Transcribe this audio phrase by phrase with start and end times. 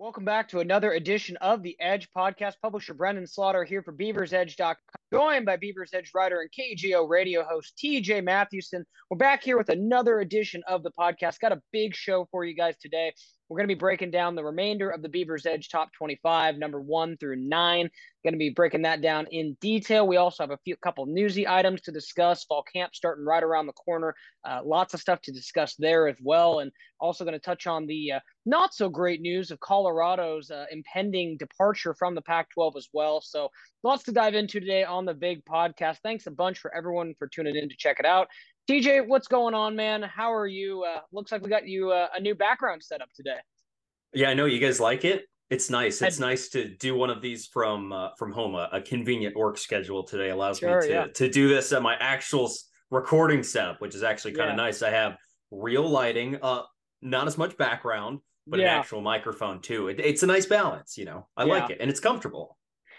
[0.00, 2.54] Welcome back to another edition of the Edge podcast.
[2.60, 4.74] Publisher Brenden Slaughter here for BeaversEdge.com,
[5.14, 8.84] joined by Beavers Edge writer and KGO radio host TJ Mathewson.
[9.08, 11.38] We're back here with another edition of the podcast.
[11.38, 13.12] Got a big show for you guys today.
[13.48, 16.80] We're going to be breaking down the remainder of the Beavers Edge top 25, number
[16.80, 17.90] one through nine.
[18.24, 20.08] Going to be breaking that down in detail.
[20.08, 22.44] We also have a few couple newsy items to discuss.
[22.44, 24.16] Fall camp starting right around the corner.
[24.44, 26.60] Uh, lots of stuff to discuss there as well.
[26.60, 30.64] And also going to touch on the uh, not so great news of Colorado's uh,
[30.70, 33.20] impending departure from the Pac 12 as well.
[33.20, 33.50] So
[33.82, 35.98] lots to dive into today on the big podcast.
[36.02, 38.28] Thanks a bunch for everyone for tuning in to check it out.
[38.68, 40.02] TJ, what's going on, man?
[40.02, 40.84] How are you?
[40.84, 43.36] Uh, looks like we got you uh, a new background set up today.
[44.14, 45.24] Yeah, I know you guys like it.
[45.50, 46.00] It's nice.
[46.00, 48.54] It's I'd, nice to do one of these from uh, from home.
[48.54, 51.06] A, a, convenient work schedule today allows sure, me to yeah.
[51.14, 52.50] to do this at my actual
[52.90, 54.64] recording setup, which is actually kind of yeah.
[54.64, 54.82] nice.
[54.82, 55.16] I have
[55.50, 56.62] real lighting, uh,
[57.02, 58.72] not as much background, but yeah.
[58.72, 59.88] an actual microphone too.
[59.88, 61.26] It, it's a nice balance, you know.
[61.36, 62.56] I like it, and it's comfortable.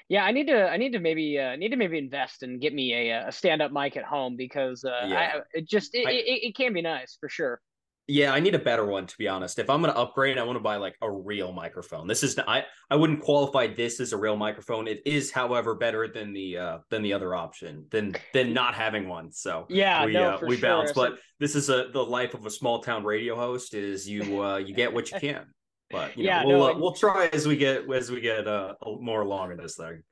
[0.08, 0.70] Yeah, I need to.
[0.70, 3.62] I need to maybe uh, need to maybe invest and get me a, a stand
[3.62, 5.34] up mic at home because uh, yeah.
[5.36, 7.60] I, it just it, I, it, it can be nice for sure.
[8.08, 9.58] Yeah, I need a better one to be honest.
[9.58, 12.06] If I'm going to upgrade, I want to buy like a real microphone.
[12.08, 14.88] This is I I wouldn't qualify this as a real microphone.
[14.88, 19.10] It is, however, better than the uh than the other option than than not having
[19.10, 19.32] one.
[19.32, 20.62] So yeah, we no, uh, we sure.
[20.62, 20.92] balance.
[20.92, 24.58] But this is a the life of a small town radio host is you uh
[24.58, 25.46] you get what you can.
[25.92, 28.74] But yeah, know, we'll no, uh, we'll try as we get as we get uh
[28.84, 30.04] more along in this thing.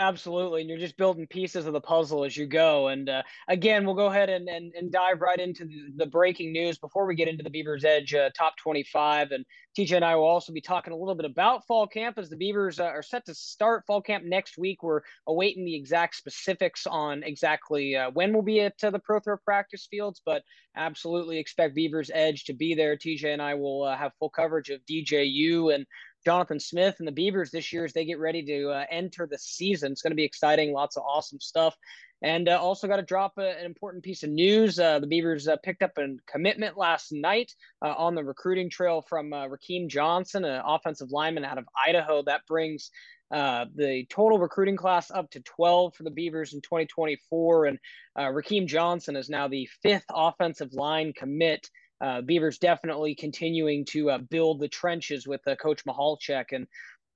[0.00, 0.60] Absolutely.
[0.60, 2.86] And you're just building pieces of the puzzle as you go.
[2.86, 6.78] And uh, again, we'll go ahead and, and, and dive right into the, breaking news
[6.78, 9.32] before we get into the Beavers Edge uh, top 25.
[9.32, 9.44] And
[9.76, 12.36] TJ and I will also be talking a little bit about fall camp as the
[12.36, 14.84] Beavers uh, are set to start fall camp next week.
[14.84, 19.36] We're awaiting the exact specifics on exactly uh, when we'll be at uh, the Prothro
[19.44, 20.44] practice fields, but
[20.76, 22.96] absolutely expect Beavers Edge to be there.
[22.96, 25.86] TJ and I will uh, have full coverage of DJU and
[26.24, 29.38] Jonathan Smith and the Beavers this year as they get ready to uh, enter the
[29.38, 29.92] season.
[29.92, 31.76] It's going to be exciting, lots of awesome stuff.
[32.20, 34.78] And uh, also got to drop a, an important piece of news.
[34.78, 39.02] Uh, the Beavers uh, picked up a commitment last night uh, on the recruiting trail
[39.02, 42.22] from uh, Rakeem Johnson, an offensive lineman out of Idaho.
[42.22, 42.90] That brings
[43.30, 47.66] uh, the total recruiting class up to 12 for the Beavers in 2024.
[47.66, 47.78] And
[48.16, 51.68] uh, Rakeem Johnson is now the fifth offensive line commit
[52.00, 56.66] uh, Beavers definitely continuing to uh, build the trenches with uh, Coach Michalczik, and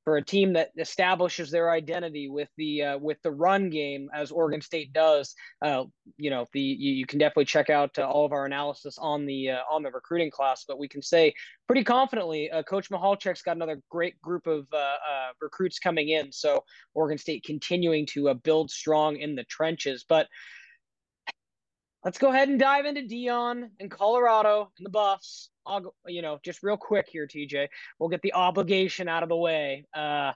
[0.04, 4.32] for a team that establishes their identity with the uh, with the run game as
[4.32, 5.32] Oregon State does,
[5.65, 5.84] uh,
[6.16, 9.26] you know, the you, you, can definitely check out uh, all of our analysis on
[9.26, 10.65] the on the recruiting class.
[10.66, 11.32] But we can say
[11.69, 14.66] pretty confidently, Coach Michalczik's got another great group of
[15.41, 16.32] recruits coming in.
[16.32, 20.26] So Oregon State continuing to build strong in the trenches, but
[22.05, 25.51] let's go ahead and dive into Dion and Colorado and the Buffs.
[25.67, 27.69] I'll go, you know, just real quick here, TJ.
[27.99, 29.85] We'll get the obligation out of the way.
[29.95, 30.33] Uh,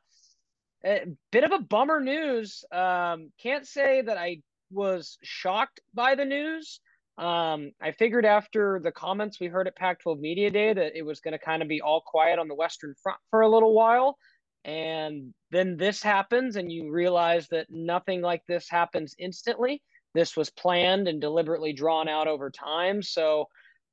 [0.84, 2.64] a bit of a bummer news.
[2.70, 6.80] Um, can't say that I was shocked by the news.
[7.18, 11.02] Um, I figured after the comments we heard at Pac 12 Media Day that it
[11.04, 13.74] was going to kind of be all quiet on the Western Front for a little
[13.74, 14.16] while.
[14.64, 19.82] And then this happens, and you realize that nothing like this happens instantly
[20.14, 23.02] this was planned and deliberately drawn out over time.
[23.02, 23.48] So,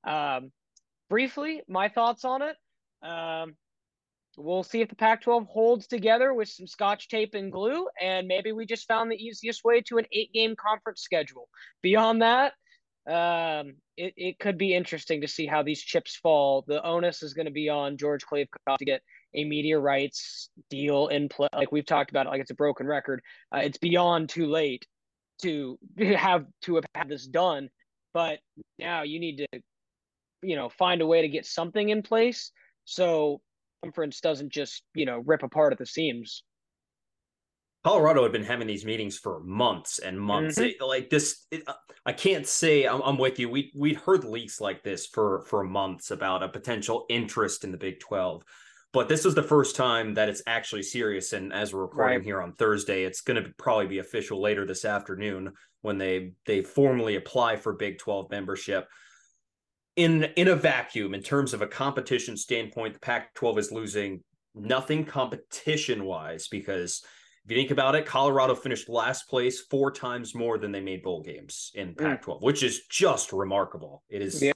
[0.05, 0.51] um,
[1.09, 2.55] briefly, my thoughts on it.
[3.07, 3.55] Um,
[4.37, 8.27] we'll see if the Pac 12 holds together with some scotch tape and glue, and
[8.27, 11.47] maybe we just found the easiest way to an eight game conference schedule.
[11.81, 12.53] Beyond that,
[13.05, 16.63] um, it, it could be interesting to see how these chips fall.
[16.67, 19.01] The onus is going to be on George Kliavkoff to get
[19.35, 21.49] a media rights deal in play.
[21.53, 23.21] Like we've talked about, it, like it's a broken record.
[23.53, 24.85] Uh, it's beyond too late
[25.41, 27.69] to have to have had this done
[28.13, 28.39] but
[28.79, 29.61] now you need to
[30.41, 32.51] you know find a way to get something in place
[32.85, 33.41] so
[33.83, 36.43] conference doesn't just you know rip apart at the seams
[37.83, 40.57] Colorado had been having these meetings for months and months.
[40.57, 40.81] Mm-hmm.
[40.81, 41.63] It, like this, it,
[42.05, 43.49] I can't say I'm, I'm, with you.
[43.49, 47.77] We we heard leaks like this for for months about a potential interest in the
[47.77, 48.43] Big Twelve.
[48.93, 51.33] But this was the first time that it's actually serious.
[51.33, 52.25] And as we're recording right.
[52.25, 56.61] here on Thursday, it's going to probably be official later this afternoon when they they
[56.61, 58.87] formally apply for Big 12 membership.
[59.95, 64.23] In in a vacuum, in terms of a competition standpoint, the Pac-12 is losing
[64.55, 67.03] nothing competition wise because
[67.45, 71.03] if you think about it, Colorado finished last place four times more than they made
[71.03, 72.43] bowl games in Pac 12, mm.
[72.43, 74.03] which is just remarkable.
[74.07, 74.53] It is yeah.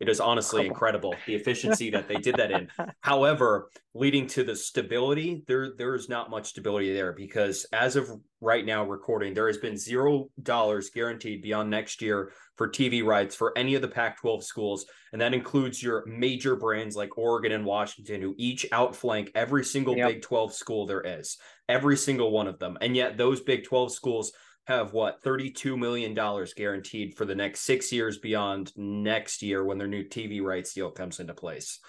[0.00, 2.68] It is honestly incredible the efficiency that they did that in.
[3.00, 8.10] However, leading to the stability, there there is not much stability there because as of
[8.40, 13.36] right now, recording, there has been zero dollars guaranteed beyond next year for TV rights
[13.36, 17.64] for any of the Pac-12 schools, and that includes your major brands like Oregon and
[17.64, 20.08] Washington, who each outflank every single yep.
[20.08, 21.38] Big 12 school there is,
[21.68, 24.32] every single one of them, and yet those Big 12 schools
[24.66, 26.14] have what $32 million
[26.56, 30.90] guaranteed for the next six years beyond next year when their new TV rights deal
[30.90, 31.80] comes into place.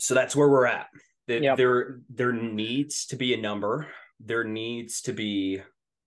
[0.00, 0.86] So that's where we're at.
[1.26, 1.56] Yep.
[1.56, 3.88] There, there needs to be a number.
[4.18, 5.60] There needs to be,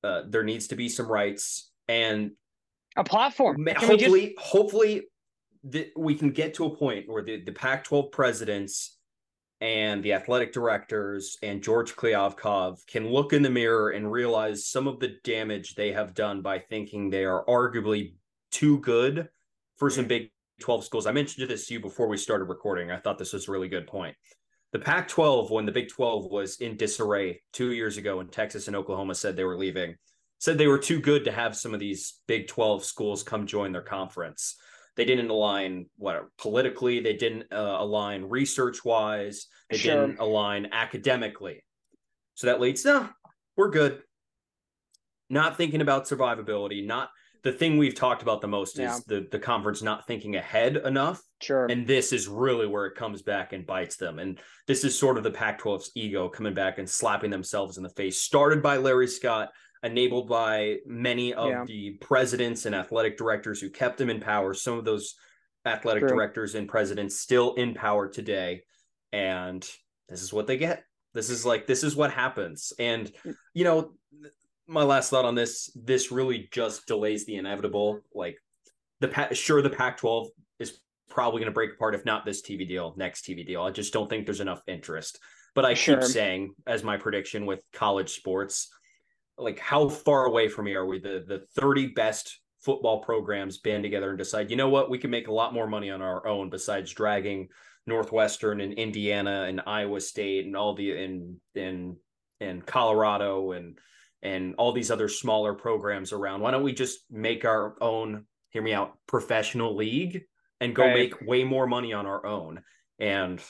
[0.03, 2.31] uh, there needs to be some rights and
[2.95, 3.65] a platform.
[3.65, 4.39] Can hopefully, just...
[4.39, 5.01] hopefully,
[5.65, 8.97] that we can get to a point where the, the Pac-12 presidents
[9.63, 14.89] and the athletic directors and George Kliavkoff can look in the mirror and realize some
[14.89, 18.11] of the damage they have done by thinking they are arguably
[18.51, 19.29] too good
[19.77, 21.07] for some Big 12 schools.
[21.07, 22.91] I mentioned this to you before we started recording.
[22.91, 24.17] I thought this was a really good point.
[24.73, 28.67] The Pac 12, when the Big 12 was in disarray two years ago, when Texas
[28.67, 29.95] and Oklahoma said they were leaving,
[30.39, 33.71] said they were too good to have some of these Big 12 schools come join
[33.71, 34.57] their conference.
[34.95, 36.99] They didn't align what politically.
[36.99, 39.47] They didn't uh, align research wise.
[39.69, 40.07] They sure.
[40.07, 41.63] didn't align academically.
[42.35, 43.09] So that leads, no,
[43.57, 44.01] we're good.
[45.29, 46.85] Not thinking about survivability.
[46.85, 47.09] Not
[47.43, 48.95] the thing we've talked about the most yeah.
[48.95, 51.21] is the the conference not thinking ahead enough.
[51.41, 51.65] Sure.
[51.65, 54.19] And this is really where it comes back and bites them.
[54.19, 57.89] And this is sort of the Pac-12's ego coming back and slapping themselves in the
[57.89, 58.21] face.
[58.21, 59.49] Started by Larry Scott,
[59.83, 61.63] enabled by many of yeah.
[61.65, 64.53] the presidents and athletic directors who kept them in power.
[64.53, 65.15] Some of those
[65.65, 66.09] athletic True.
[66.09, 68.63] directors and presidents still in power today.
[69.11, 69.67] And
[70.09, 70.83] this is what they get.
[71.13, 72.73] This is like, this is what happens.
[72.79, 73.35] And, mm.
[73.53, 73.91] you know,
[74.67, 77.99] my last thought on this this really just delays the inevitable.
[78.13, 78.37] Like,
[79.01, 80.27] the sure, the Pac 12
[80.59, 83.61] is probably going to break apart, if not this TV deal, next TV deal.
[83.61, 85.19] I just don't think there's enough interest.
[85.55, 85.97] But I sure.
[85.97, 88.69] keep saying, as my prediction with college sports,
[89.37, 90.99] like how far away from me are we?
[90.99, 95.11] The the 30 best football programs band together and decide, you know what, we can
[95.11, 97.49] make a lot more money on our own besides dragging
[97.85, 101.97] Northwestern and Indiana and Iowa State and all the in in
[102.39, 103.77] and Colorado and
[104.21, 106.41] and all these other smaller programs around.
[106.41, 110.23] Why don't we just make our own, hear me out, professional league
[110.61, 110.95] and go right.
[110.95, 112.61] make way more money on our own?
[112.99, 113.41] And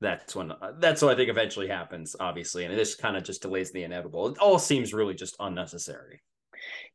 [0.00, 2.64] that's when that's what I think eventually happens, obviously.
[2.64, 4.28] And this kind of just delays the inevitable.
[4.28, 6.22] It all seems really just unnecessary.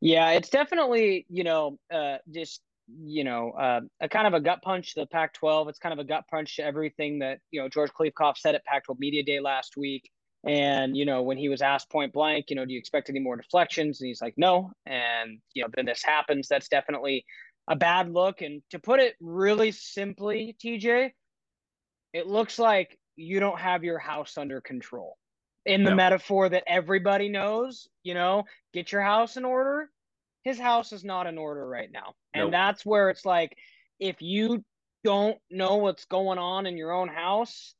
[0.01, 4.61] Yeah, it's definitely, you know, uh, just you know, uh, a kind of a gut
[4.61, 5.69] punch to the Pac-12.
[5.69, 8.65] It's kind of a gut punch to everything that you know George Kliavkoff said at
[8.65, 10.09] Pac-12 Media Day last week.
[10.47, 13.19] And you know, when he was asked point blank, you know, do you expect any
[13.19, 14.01] more deflections?
[14.01, 14.71] And he's like, no.
[14.85, 16.47] And you know, then this happens.
[16.47, 17.25] That's definitely
[17.67, 18.41] a bad look.
[18.41, 21.11] And to put it really simply, TJ,
[22.15, 25.17] it looks like you don't have your house under control.
[25.65, 25.95] In the no.
[25.97, 29.89] metaphor that everybody knows, you know, get your house in order.
[30.43, 32.13] His house is not in order right now.
[32.33, 32.51] And nope.
[32.51, 33.57] that's where it's like
[33.99, 34.63] if you
[35.03, 37.73] don't know what's going on in your own house,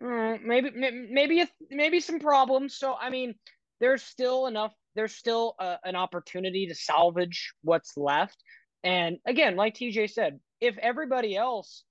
[0.00, 0.70] mm, maybe
[1.10, 2.76] maybe maybe some problems.
[2.76, 3.34] So I mean,
[3.80, 4.74] there's still enough.
[4.94, 8.36] There's still a, an opportunity to salvage what's left.
[8.84, 11.82] And again, like TJ said, if everybody else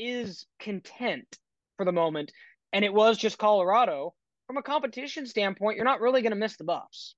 [0.00, 1.38] is content
[1.76, 2.32] for the moment,
[2.72, 4.14] and it was just Colorado,
[4.46, 7.14] from a competition standpoint, you're not really going to miss the buffs.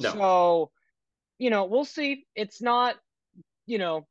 [0.00, 0.12] No.
[0.12, 0.70] So,
[1.38, 2.26] you know, we'll see.
[2.36, 2.94] It's not,
[3.66, 4.06] you know,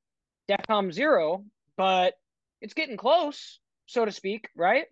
[0.50, 1.45] DEFCON zero,
[1.78, 2.16] but
[2.62, 4.86] it's getting close, so to speak, right?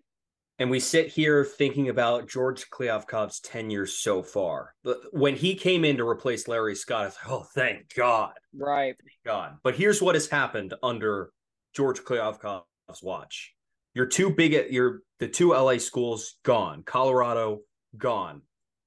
[0.58, 4.74] And we sit here thinking about George Kliavkoff's tenure so far.
[5.10, 8.32] When he came in to replace Larry Scott, I was like, oh, thank God.
[8.56, 8.94] Right.
[8.98, 9.58] Thank God.
[9.62, 11.32] But here's what has happened under
[11.74, 12.62] George Kliavkoff
[13.00, 13.54] watch.
[13.94, 17.60] Your two big, at your the two LA schools gone, Colorado
[17.96, 18.42] gone,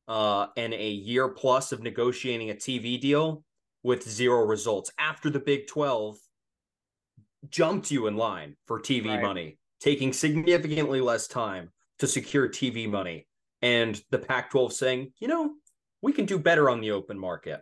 [0.08, 3.44] uh, and a year plus of negotiating a TV deal
[3.84, 6.18] with zero results after the Big Twelve
[7.50, 9.22] jumped you in line for TV right.
[9.22, 11.70] money, taking significantly less time
[12.00, 13.28] to secure TV money,
[13.62, 15.54] and the Pac-12 saying, you know,
[16.02, 17.62] we can do better on the open market.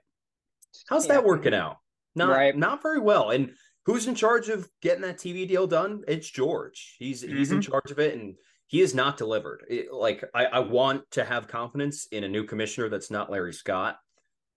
[0.90, 1.14] How's yeah.
[1.14, 1.78] that working out?
[2.16, 2.56] Not right.
[2.56, 3.32] not very well.
[3.32, 3.54] And
[3.86, 6.04] who's in charge of getting that TV deal done?
[6.08, 6.96] It's George.
[7.00, 7.38] He's mm-hmm.
[7.38, 7.72] he's in mm-hmm.
[7.72, 8.36] charge of it, and
[8.68, 9.66] he is not delivered.
[9.70, 13.54] It, like I, I want to have confidence in a new commissioner that's not Larry
[13.54, 13.98] Scott,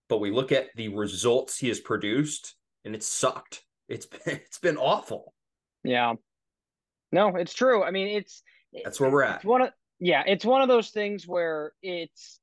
[0.08, 2.54] but we look at the results he has produced,
[2.84, 3.62] and it's sucked.
[3.88, 5.34] It's been it's been awful.
[5.84, 6.14] Yeah.
[7.12, 7.82] No, it's true.
[7.82, 8.42] I mean, it's
[8.84, 9.44] that's where we're at.
[9.44, 12.40] one of yeah, it's one of those things where it's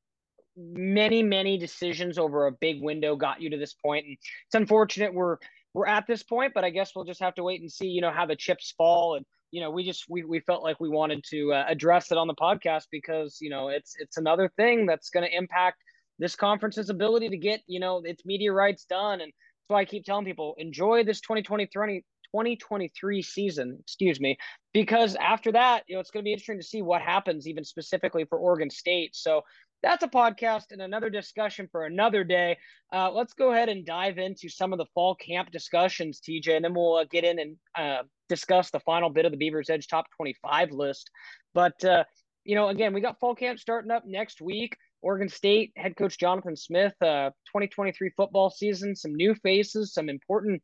[0.55, 5.13] many many decisions over a big window got you to this point, and it's unfortunate
[5.13, 5.37] we're
[5.73, 8.01] we're at this point, but I guess we'll just have to wait and see, you
[8.01, 9.15] know, how the chips fall.
[9.15, 12.17] And, you know, we just, we, we felt like we wanted to uh, address it
[12.17, 15.77] on the podcast because, you know, it's, it's another thing that's going to impact
[16.19, 19.21] this conference's ability to get, you know, its media rights done.
[19.21, 24.37] And that's why I keep telling people enjoy this 2023, 2023 season, excuse me,
[24.73, 27.63] because after that, you know, it's going to be interesting to see what happens, even
[27.63, 29.15] specifically for Oregon State.
[29.15, 29.41] So
[29.83, 32.57] that's a podcast and another discussion for another day.
[32.91, 36.65] Uh, let's go ahead and dive into some of the fall camp discussions, TJ, and
[36.65, 39.87] then we'll uh, get in and uh, discuss the final bit of the Beavers Edge
[39.87, 41.11] top 25 list.
[41.53, 42.05] But, uh,
[42.45, 44.75] you know, again, we got fall camp starting up next week.
[45.01, 50.61] Oregon State head coach Jonathan Smith, uh, 2023 football season, some new faces, some important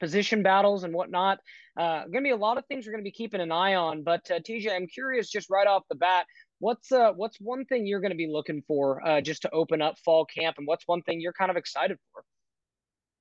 [0.00, 1.38] position battles and whatnot.
[1.78, 3.74] Uh, going to be a lot of things we're going to be keeping an eye
[3.74, 4.02] on.
[4.02, 6.26] But uh, TJ, I'm curious, just right off the bat,
[6.60, 9.82] what's uh what's one thing you're going to be looking for uh, just to open
[9.82, 12.24] up fall camp, and what's one thing you're kind of excited for?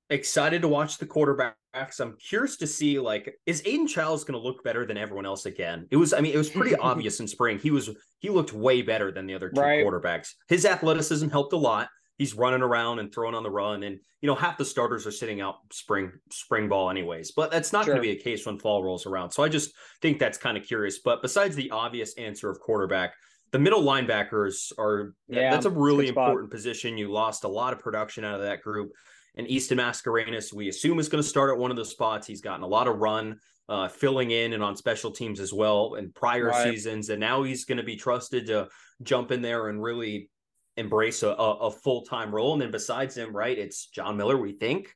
[0.09, 1.99] Excited to watch the quarterbacks.
[1.99, 5.45] I'm curious to see like is Aidan Chiles going to look better than everyone else
[5.45, 5.87] again?
[5.91, 7.59] It was I mean it was pretty obvious in spring.
[7.59, 7.89] He was
[8.19, 9.85] he looked way better than the other two right.
[9.85, 10.29] quarterbacks.
[10.47, 14.27] His athleticism helped a lot he's running around and throwing on the run and you
[14.27, 17.93] know half the starters are sitting out spring spring ball anyways but that's not sure.
[17.93, 19.71] going to be a case when fall rolls around so i just
[20.01, 23.13] think that's kind of curious but besides the obvious answer of quarterback
[23.51, 27.79] the middle linebackers are yeah, that's a really important position you lost a lot of
[27.79, 28.91] production out of that group
[29.37, 32.41] and easton mascarenas we assume is going to start at one of the spots he's
[32.41, 36.09] gotten a lot of run uh, filling in and on special teams as well in
[36.13, 36.63] prior right.
[36.63, 38.65] seasons and now he's going to be trusted to
[39.03, 40.29] jump in there and really
[40.77, 42.53] embrace a, a, full time role.
[42.53, 44.93] And then besides him, right, it's John Miller, we think,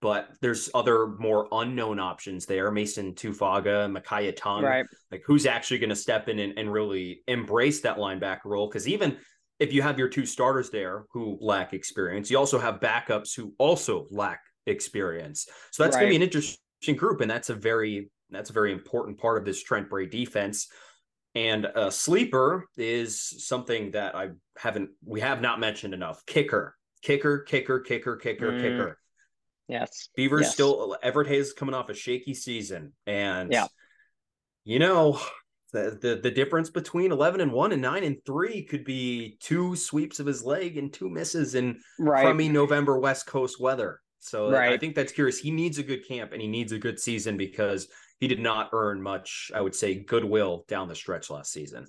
[0.00, 2.70] but there's other more unknown options there.
[2.70, 4.86] Mason Tufaga, Micaiah Tongue, right.
[5.10, 8.68] like who's actually going to step in and, and really embrace that linebacker role?
[8.68, 9.16] Because even
[9.58, 13.54] if you have your two starters there who lack experience, you also have backups who
[13.58, 15.46] also lack experience.
[15.70, 16.02] So that's right.
[16.02, 19.38] going to be an interesting group, and that's a very that's a very important part
[19.38, 20.68] of this Trent Bray defense.
[21.34, 26.24] And a sleeper is something that I haven't, we have not mentioned enough.
[26.26, 28.62] Kicker, kicker, kicker, kicker, kicker, mm.
[28.62, 28.98] kicker.
[29.68, 30.08] Yes.
[30.14, 30.52] Beavers yes.
[30.52, 32.92] still, Everett Hayes coming off a shaky season.
[33.06, 33.66] And, yeah.
[34.64, 35.18] you know,
[35.72, 39.74] the, the, the difference between 11 and 1 and 9 and 3 could be two
[39.74, 42.22] sweeps of his leg and two misses in right.
[42.22, 44.00] crummy November West Coast weather.
[44.20, 44.72] So right.
[44.72, 45.38] I think that's curious.
[45.38, 47.88] He needs a good camp and he needs a good season because
[48.24, 51.86] he did not earn much, I would say, goodwill down the stretch last season.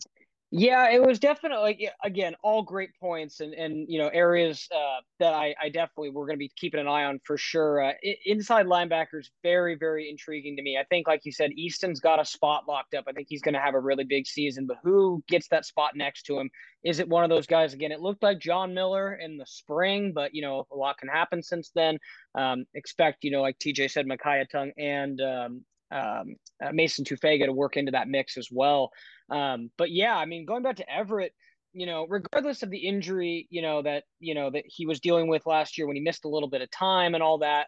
[0.51, 5.33] Yeah, it was definitely again all great points and and you know areas uh, that
[5.33, 7.83] I, I definitely we're going to be keeping an eye on for sure.
[7.83, 7.93] Uh,
[8.25, 10.77] inside linebackers very very intriguing to me.
[10.77, 13.05] I think like you said, Easton's got a spot locked up.
[13.07, 14.67] I think he's going to have a really big season.
[14.67, 16.49] But who gets that spot next to him?
[16.83, 17.91] Is it one of those guys again?
[17.93, 21.41] It looked like John Miller in the spring, but you know a lot can happen
[21.41, 21.97] since then.
[22.35, 27.45] Um, expect you know like TJ said, Micaiah Tongue and um, um, uh, Mason Tufaga
[27.45, 28.91] to work into that mix as well.
[29.29, 31.33] Um, but yeah, I mean, going back to Everett,
[31.73, 35.27] you know, regardless of the injury, you know, that, you know, that he was dealing
[35.27, 37.67] with last year when he missed a little bit of time and all that,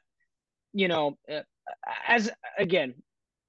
[0.74, 1.42] you know, uh,
[2.08, 2.94] as again,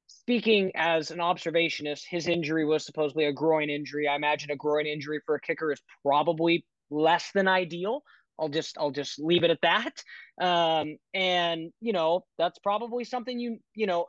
[0.07, 4.09] speaking as an observationist, his injury was supposedly a groin injury.
[4.09, 8.03] I imagine a groin injury for a kicker is probably less than ideal.
[8.39, 10.03] I'll just I'll just leave it at that.
[10.41, 14.07] Um, and you know that's probably something you you know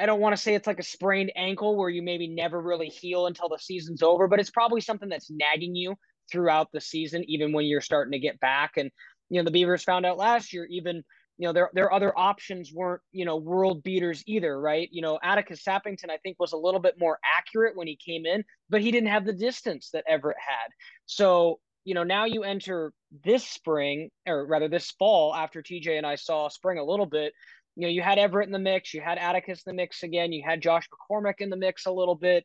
[0.00, 2.88] I don't want to say it's like a sprained ankle where you maybe never really
[2.88, 5.94] heal until the season's over, but it's probably something that's nagging you
[6.32, 8.72] throughout the season, even when you're starting to get back.
[8.76, 8.90] And
[9.28, 11.04] you know, the Beavers found out last year, even
[11.36, 14.88] you know, their their other options weren't you know world beaters either, right?
[14.90, 18.26] You know, Atticus Sappington I think was a little bit more accurate when he came
[18.26, 20.70] in, but he didn't have the distance that Everett had.
[21.06, 22.92] So you know, now you enter
[23.24, 27.32] this spring, or rather this fall, after TJ and I saw spring a little bit
[27.80, 30.32] you know, you had Everett in the mix, you had Atticus in the mix again,
[30.32, 32.44] you had Josh McCormick in the mix a little bit.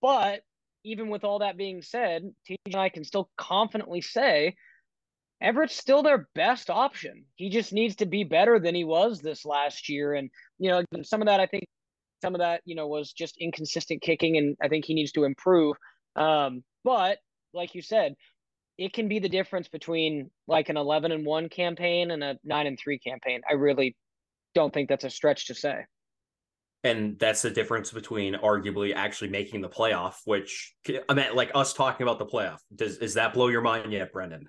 [0.00, 0.42] But
[0.84, 4.54] even with all that being said, TJ and I can still confidently say
[5.40, 7.24] Everett's still their best option.
[7.34, 10.14] He just needs to be better than he was this last year.
[10.14, 11.64] And, you know, some of that, I think,
[12.22, 15.24] some of that, you know, was just inconsistent kicking, and I think he needs to
[15.24, 15.76] improve.
[16.14, 17.18] Um, but
[17.52, 18.14] like you said,
[18.78, 22.66] it can be the difference between like an 11 and 1 campaign and a 9
[22.66, 23.40] and 3 campaign.
[23.48, 23.96] I really
[24.54, 25.84] don't think that's a stretch to say.
[26.82, 30.74] And that's the difference between arguably actually making the playoff, which
[31.08, 32.58] I mean, like us talking about the playoff.
[32.74, 34.44] Does is that blow your mind yet, Brenden?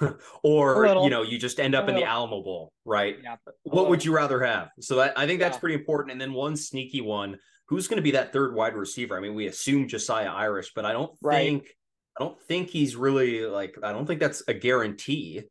[0.42, 3.16] or you know, you just end up in the Alamo Bowl, right?
[3.22, 4.70] Yeah, what would you rather have?
[4.80, 5.60] So that, I think that's yeah.
[5.60, 6.12] pretty important.
[6.12, 9.16] And then one sneaky one: who's going to be that third wide receiver?
[9.16, 11.36] I mean, we assume Josiah Irish, but I don't right.
[11.36, 11.68] think
[12.18, 15.42] I don't think he's really like I don't think that's a guarantee.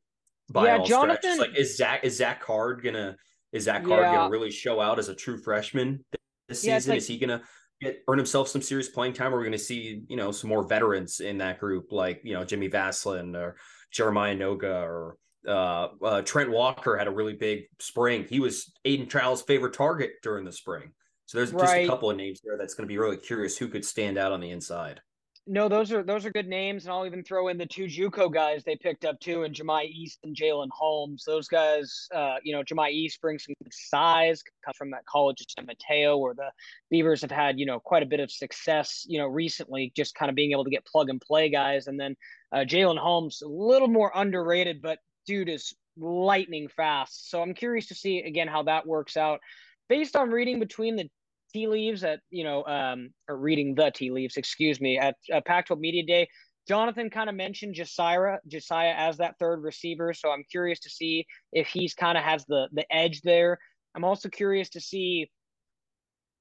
[0.51, 1.35] By yeah, Jonathan.
[1.35, 1.39] Stretches.
[1.39, 3.15] Like, is Zach is Zach Card gonna
[3.53, 4.15] Is Zach Hart yeah.
[4.15, 6.03] going to really show out as a true freshman
[6.49, 6.91] this yeah, season?
[6.91, 7.45] Like, is he going to
[7.81, 9.31] get earn himself some serious playing time?
[9.31, 12.21] Or are we're going to see, you know, some more veterans in that group, like
[12.23, 13.55] you know Jimmy Valsin or
[13.91, 15.17] Jeremiah Noga or
[15.47, 18.25] uh, uh, Trent Walker had a really big spring.
[18.29, 20.91] He was Aiden Traore's favorite target during the spring.
[21.25, 21.61] So there's right.
[21.61, 24.17] just a couple of names there that's going to be really curious who could stand
[24.17, 25.01] out on the inside.
[25.45, 28.33] No, those are those are good names, and I'll even throw in the two JUCO
[28.33, 31.25] guys they picked up too, and Jahmai East and Jalen Holmes.
[31.25, 35.47] Those guys, uh, you know, Jahmai East brings some size, comes from that college of
[35.49, 36.49] San Mateo, where the
[36.89, 40.29] Beavers have had you know quite a bit of success, you know, recently, just kind
[40.29, 42.15] of being able to get plug and play guys, and then
[42.53, 47.29] uh, Jalen Holmes, a little more underrated, but dude is lightning fast.
[47.29, 49.41] So I'm curious to see again how that works out.
[49.89, 51.09] Based on reading between the
[51.53, 55.41] tea leaves at you know um or reading the tea leaves excuse me at uh,
[55.45, 56.27] Pac-12 Media Day.
[56.67, 61.25] Jonathan kind of mentioned Josiah Josiah as that third receiver, so I'm curious to see
[61.51, 63.59] if he's kind of has the the edge there.
[63.95, 65.29] I'm also curious to see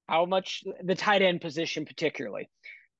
[0.09, 2.49] how much the tight end position particularly.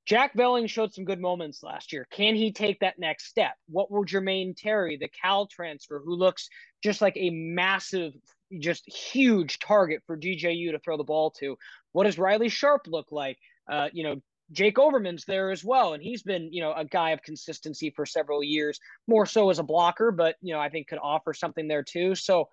[0.05, 2.09] Jack Velling showed some good moments last year.
[2.11, 3.53] Can he take that next step?
[3.69, 6.49] What will Jermaine Terry, the Cal transfer, who looks
[6.83, 8.13] just like a massive,
[8.59, 11.57] just huge target for DJU to throw the ball to?
[11.93, 13.39] What does Riley Sharp look like?
[13.71, 14.17] Uh, you know,
[14.51, 18.05] Jake Overman's there as well, and he's been, you know, a guy of consistency for
[18.05, 21.69] several years, more so as a blocker, but you know, I think could offer something
[21.69, 22.15] there too.
[22.15, 22.49] So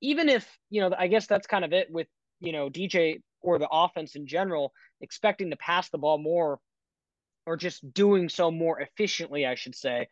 [0.00, 2.06] even if, you know, I guess that's kind of it with,
[2.40, 6.60] you know, DJ or the offense in general, expecting to pass the ball more
[7.46, 10.08] or just doing so more efficiently, I should say.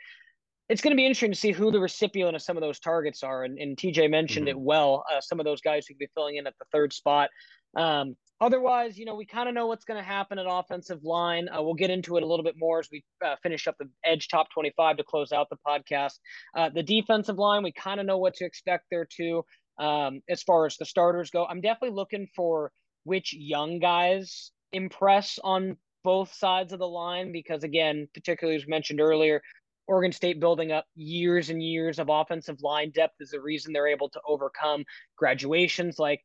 [0.69, 3.23] It's going to be interesting to see who the recipient of some of those targets
[3.23, 3.45] are.
[3.45, 4.59] And, and TJ mentioned mm-hmm.
[4.59, 5.05] it well.
[5.13, 7.31] Uh, some of those guys who could be filling in at the third spot.
[7.77, 11.49] Um, otherwise, you know, we kind of know what's going to happen at offensive line.
[11.49, 13.89] Uh, we'll get into it a little bit more as we uh, finish up the
[14.05, 16.19] edge top 25 to close out the podcast.
[16.57, 19.45] Uh, the defensive line, we kind of know what to expect there too.
[19.79, 22.73] Um, as far as the starters go, I'm definitely looking for
[23.05, 29.01] which young guys impress on both sides of the line because, again, particularly as mentioned
[29.01, 29.43] earlier,
[29.87, 33.87] Oregon State building up years and years of offensive line depth is the reason they're
[33.87, 34.85] able to overcome
[35.17, 35.99] graduations.
[35.99, 36.21] Like,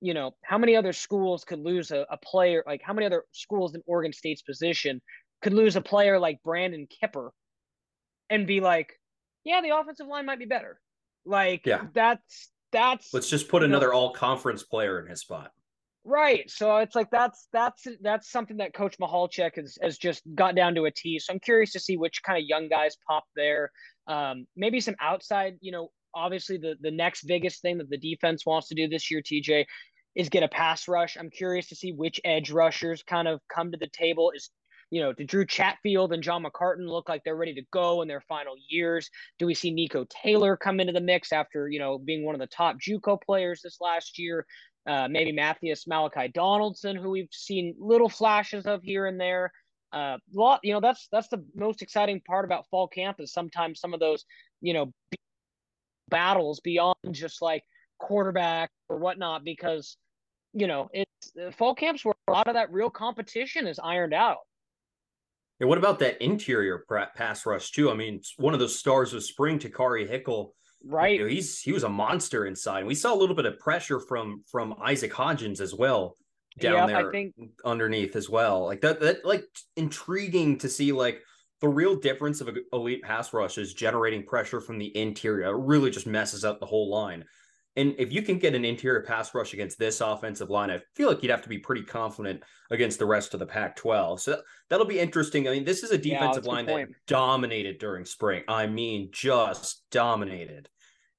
[0.00, 2.62] you know, how many other schools could lose a, a player?
[2.66, 5.00] Like, how many other schools in Oregon State's position
[5.42, 7.32] could lose a player like Brandon Kipper
[8.28, 8.92] and be like,
[9.44, 10.80] yeah, the offensive line might be better.
[11.24, 11.86] Like, yeah.
[11.94, 13.12] that's that's.
[13.12, 15.50] Let's just put another know, all conference player in his spot.
[16.04, 16.50] Right.
[16.50, 20.74] So it's like that's that's that's something that Coach Michalczik has, has just got down
[20.76, 21.18] to a T.
[21.18, 23.70] So I'm curious to see which kind of young guys pop there.
[24.06, 28.46] Um, maybe some outside, you know, obviously the the next biggest thing that the defense
[28.46, 29.66] wants to do this year, TJ,
[30.14, 31.16] is get a pass rush.
[31.16, 34.32] I'm curious to see which edge rushers kind of come to the table.
[34.34, 34.50] Is
[34.90, 38.08] you know, did Drew Chatfield and John McCartan look like they're ready to go in
[38.08, 39.08] their final years?
[39.38, 42.40] Do we see Nico Taylor come into the mix after, you know, being one of
[42.40, 44.44] the top JUCO players this last year?
[44.86, 49.52] uh, maybe Matthias Malachi Donaldson, who we've seen little flashes of here and there.
[49.92, 53.80] Uh, lot, you know, that's that's the most exciting part about fall camp is sometimes
[53.80, 54.24] some of those,
[54.60, 54.92] you know,
[56.08, 57.62] battles beyond just like
[58.00, 59.96] quarterback or whatnot, because
[60.52, 64.14] you know it's uh, fall camps where a lot of that real competition is ironed
[64.14, 64.38] out.
[65.60, 66.84] And what about that interior
[67.14, 67.90] pass rush too?
[67.90, 70.52] I mean, one of those stars of spring, Takari Hickel
[70.84, 71.18] Right.
[71.18, 72.86] You know, he's he was a monster inside.
[72.86, 76.16] We saw a little bit of pressure from from Isaac Hodgins as well
[76.58, 77.34] down there I think...
[77.64, 78.64] underneath as well.
[78.64, 79.44] Like that that like
[79.76, 81.22] intriguing to see like
[81.60, 85.50] the real difference of elite pass rush is generating pressure from the interior.
[85.50, 87.24] It really just messes up the whole line.
[87.76, 91.08] And if you can get an interior pass rush against this offensive line, I feel
[91.08, 94.20] like you'd have to be pretty confident against the rest of the Pac 12.
[94.20, 95.46] So that'll be interesting.
[95.46, 98.42] I mean, this is a defensive yeah, line that dominated during spring.
[98.48, 100.68] I mean, just dominated.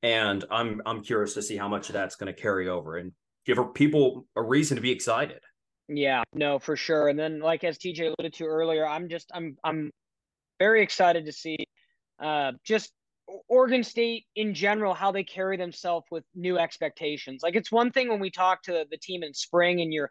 [0.03, 3.13] And I'm I'm curious to see how much of that's going to carry over and
[3.45, 5.39] give people a reason to be excited.
[5.87, 7.07] Yeah, no, for sure.
[7.07, 9.91] And then like as TJ alluded to earlier, I'm just I'm I'm
[10.59, 11.57] very excited to see
[12.19, 12.91] uh just
[13.47, 17.41] Oregon State in general, how they carry themselves with new expectations.
[17.43, 20.09] Like it's one thing when we talk to the team in spring and you're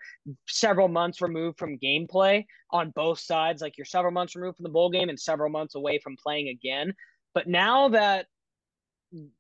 [0.49, 4.71] several months removed from gameplay on both sides, like you're several months removed from the
[4.71, 6.95] bowl game and several months away from playing again.
[7.35, 8.27] But now that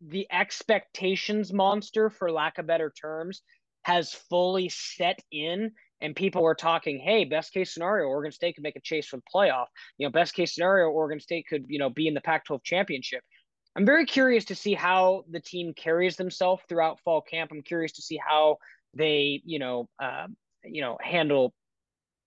[0.01, 3.43] the expectations monster, for lack of better terms,
[3.83, 8.65] has fully set in and people were talking, hey, best case scenario, Oregon State could
[8.65, 9.67] make a chase for the playoff.
[9.99, 12.63] You know, best case scenario, Oregon State could, you know, be in the Pac 12
[12.63, 13.23] championship.
[13.77, 17.51] I'm very curious to see how the team carries themselves throughout fall camp.
[17.53, 18.57] I'm curious to see how
[18.95, 20.27] they, you know, uh,
[20.65, 21.55] you know, handle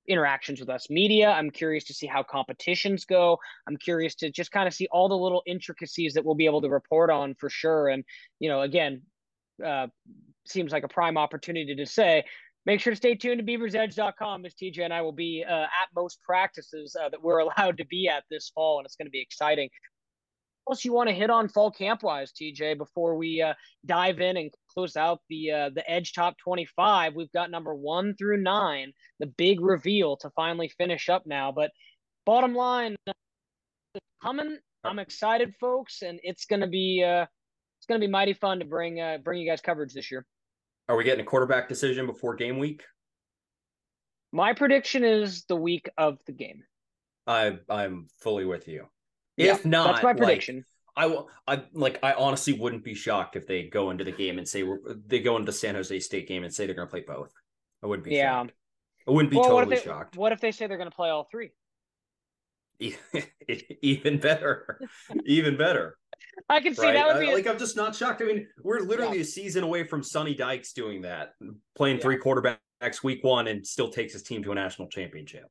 [0.08, 1.30] interactions with us media.
[1.30, 3.40] I'm curious to see how competitions go.
[3.68, 6.62] I'm curious to just kind of see all the little intricacies that we'll be able
[6.62, 7.90] to report on for sure.
[7.90, 8.04] And
[8.40, 9.02] you know, again,
[9.64, 9.88] uh,
[10.46, 12.24] seems like a prime opportunity to say.
[12.66, 15.90] Make sure to stay tuned to beaversedge.com as TJ and I will be uh, at
[15.94, 19.12] most practices uh, that we're allowed to be at this fall, and it's going to
[19.12, 19.70] be exciting.
[20.66, 23.54] What else you want to hit on fall camp wise, TJ, before we uh,
[23.86, 27.16] dive in and close out the uh, the Edge Top 25?
[27.16, 31.52] We've got number one through nine, the big reveal to finally finish up now.
[31.52, 31.72] But
[32.26, 32.96] bottom line,
[34.22, 34.58] coming.
[34.86, 37.26] I'm excited, folks, and it's gonna be uh,
[37.80, 40.26] it's gonna be mighty fun to bring uh, bring you guys coverage this year.
[40.88, 42.84] Are we getting a quarterback decision before game week?
[44.32, 46.64] My prediction is the week of the game.
[47.28, 48.88] I I'm fully with you.
[49.38, 50.58] Yeah, if not, that's my prediction.
[50.58, 50.66] Like,
[50.96, 51.30] I will.
[51.48, 52.00] I like.
[52.04, 54.64] I honestly wouldn't be shocked if they go into the game and say
[55.08, 57.34] they go into the San Jose State game and say they're going to play both.
[57.84, 58.16] I wouldn't be.
[58.16, 58.44] Yeah.
[58.44, 58.54] Shocked.
[59.08, 60.18] I wouldn't be well, totally what they, shocked.
[60.18, 61.52] What if they say they're going to play all three?
[63.82, 64.80] even better.
[65.26, 65.98] Even better.
[66.50, 66.94] I can see right?
[66.94, 67.34] that would be a...
[67.34, 68.22] like I'm just not shocked.
[68.22, 69.24] I mean, we're literally yeah.
[69.24, 71.34] a season away from Sonny Dykes doing that,
[71.76, 72.04] playing yeah.
[72.04, 75.46] three quarterbacks week one, and still takes his team to a national championship.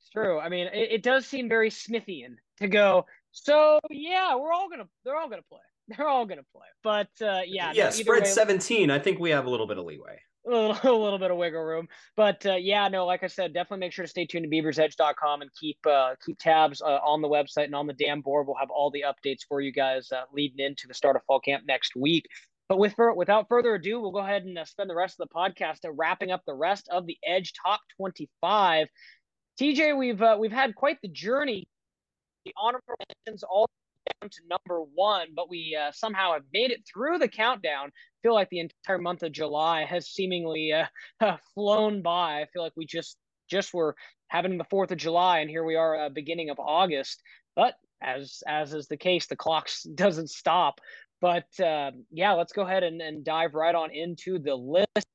[0.00, 0.38] It's true.
[0.38, 3.06] I mean, it, it does seem very Smithian to go.
[3.34, 4.88] So yeah, we're all gonna.
[5.04, 5.60] They're all gonna play.
[5.88, 6.66] They're all gonna play.
[6.82, 7.84] But uh, yeah, yeah.
[7.84, 8.90] No, spread way, 17.
[8.90, 10.20] I think we have a little bit of leeway.
[10.46, 13.06] A little, a little bit of wiggle room, but uh, yeah, no.
[13.06, 16.38] Like I said, definitely make sure to stay tuned to BeaversEdge.com and keep uh, keep
[16.38, 18.46] tabs uh, on the website and on the damn board.
[18.46, 21.40] We'll have all the updates for you guys uh, leading into the start of fall
[21.40, 22.26] camp next week.
[22.68, 25.34] But with without further ado, we'll go ahead and uh, spend the rest of the
[25.34, 28.86] podcast uh, wrapping up the rest of the Edge Top 25.
[29.60, 31.68] TJ, we've uh, we've had quite the journey
[32.44, 32.94] the honorable
[33.26, 33.68] mentions all
[34.20, 37.86] down to number one, but we uh, somehow have made it through the countdown.
[37.86, 42.40] I feel like the entire month of July has seemingly uh, flown by.
[42.40, 43.16] I feel like we just
[43.50, 43.94] just were
[44.28, 47.22] having the Fourth of July, and here we are, uh, beginning of August.
[47.56, 50.80] But as as is the case, the clock doesn't stop.
[51.20, 55.06] But uh, yeah, let's go ahead and, and dive right on into the list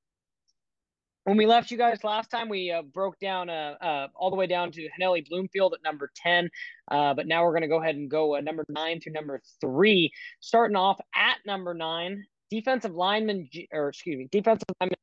[1.30, 4.36] when we left you guys last time, we uh, broke down uh, uh, all the
[4.36, 6.50] way down to Hanelle Bloomfield at number 10.
[6.89, 9.39] Uh, but now we're going to go ahead and go uh, number nine through number
[9.62, 10.12] three.
[10.39, 14.98] Starting off at number nine, defensive lineman, or excuse me, defensive lineman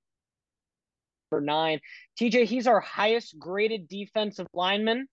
[1.30, 1.78] number nine.
[2.20, 5.06] TJ, he's our highest graded defensive lineman.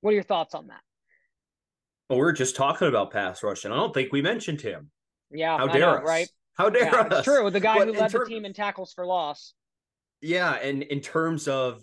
[0.00, 0.80] What are your thoughts on that?
[2.10, 4.90] Well, we are just talking about pass rush, and I don't think we mentioned him.
[5.30, 6.02] Yeah, how dare know, us?
[6.04, 6.28] Right?
[6.54, 7.06] How dare yeah, us?
[7.12, 7.48] It's true.
[7.50, 9.54] The guy but who led ter- the team in tackles for loss.
[10.20, 11.82] Yeah, and in terms of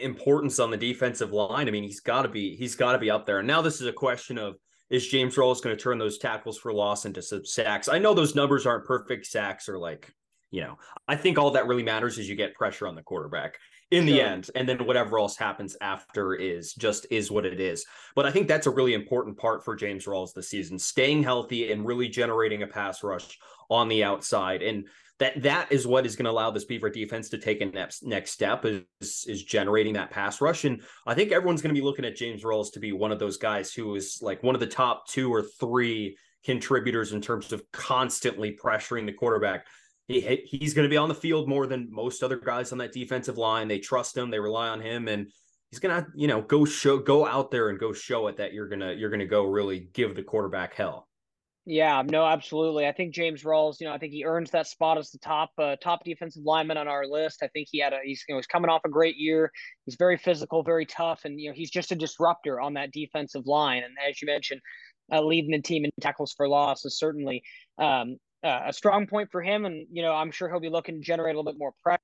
[0.00, 3.10] importance on the defensive line, I mean, he's got to be he's got to be
[3.10, 3.38] up there.
[3.38, 4.56] And now this is a question of
[4.90, 7.88] is James Rawls going to turn those tackles for loss into some sacks?
[7.88, 10.12] I know those numbers aren't perfect sacks or like,
[10.50, 10.76] you know,
[11.08, 13.56] I think all that really matters is you get pressure on the quarterback
[13.92, 17.84] in the end and then whatever else happens after is just is what it is
[18.16, 21.70] but i think that's a really important part for james rawls this season staying healthy
[21.70, 23.38] and really generating a pass rush
[23.70, 24.86] on the outside and
[25.22, 28.02] that that is what is going to allow this Beaver defense to take a next
[28.02, 30.64] next step is is generating that pass rush.
[30.64, 33.20] And I think everyone's going to be looking at James Rawls to be one of
[33.20, 37.52] those guys who is like one of the top two or three contributors in terms
[37.52, 39.64] of constantly pressuring the quarterback.
[40.08, 42.92] He, he's going to be on the field more than most other guys on that
[42.92, 43.68] defensive line.
[43.68, 45.28] They trust him, they rely on him, and
[45.70, 48.68] he's gonna you know go show go out there and go show it that you're
[48.68, 51.08] gonna you're gonna go really give the quarterback hell.
[51.64, 52.88] Yeah, no, absolutely.
[52.88, 55.50] I think James Rawls, you know, I think he earns that spot as the top
[55.58, 57.40] uh, top defensive lineman on our list.
[57.40, 59.52] I think he had a he's you know he's coming off a great year.
[59.86, 63.46] He's very physical, very tough, and you know he's just a disruptor on that defensive
[63.46, 63.84] line.
[63.84, 64.60] And as you mentioned,
[65.12, 67.44] uh, leading the team in tackles for loss is certainly
[67.78, 69.64] um, uh, a strong point for him.
[69.64, 72.00] And you know, I'm sure he'll be looking to generate a little bit more pressure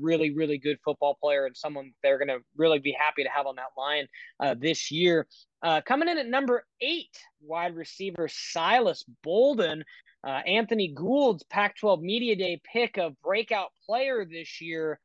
[0.00, 3.46] really, really good football player and someone they're going to really be happy to have
[3.46, 4.06] on that line
[4.40, 5.26] uh, this year.
[5.62, 9.84] Uh, coming in at number eight, wide receiver Silas Bolden.
[10.26, 14.98] Uh, Anthony Gould's Pac 12 Media Day pick of breakout player this year.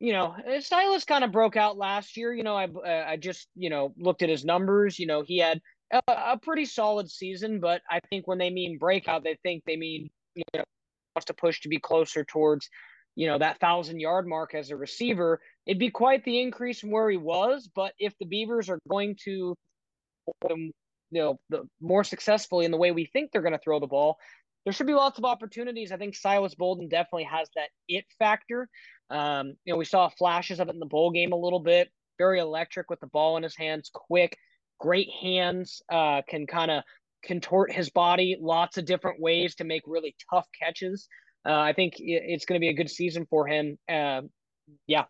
[0.00, 2.32] You know, Silas kind of broke out last year.
[2.32, 4.98] You know, I, uh, I just, you know, looked at his numbers.
[4.98, 5.60] You know, he had
[5.92, 9.76] a, a pretty solid season, but I think when they mean breakout, they think they
[9.76, 10.64] mean, you know,
[11.14, 12.68] wants to push to be closer towards
[13.20, 16.90] you know, that thousand yard mark as a receiver, it'd be quite the increase from
[16.90, 17.68] where he was.
[17.74, 19.54] But if the Beavers are going to,
[20.48, 20.72] you
[21.10, 24.16] know, the more successfully in the way we think they're going to throw the ball,
[24.64, 25.92] there should be lots of opportunities.
[25.92, 28.70] I think Silas Bolden definitely has that it factor.
[29.10, 31.90] Um, you know, we saw flashes of it in the bowl game a little bit.
[32.16, 34.34] Very electric with the ball in his hands, quick,
[34.78, 36.84] great hands, uh, can kind of
[37.22, 41.06] contort his body lots of different ways to make really tough catches.
[41.46, 43.78] Uh, I think it's going to be a good season for him.
[43.88, 44.22] Uh,
[44.86, 45.04] yeah.